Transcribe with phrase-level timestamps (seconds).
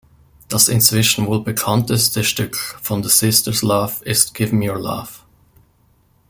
[0.47, 5.09] Das inzwischen wohl bekannteste Stück von The Sisters Love ist „Give Me Your Love“.